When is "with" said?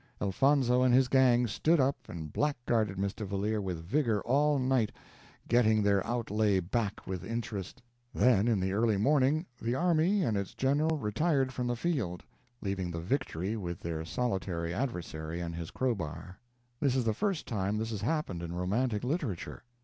3.61-3.77, 7.05-7.23, 13.55-13.79